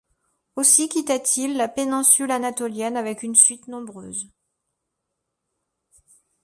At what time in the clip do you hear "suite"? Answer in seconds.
3.35-3.67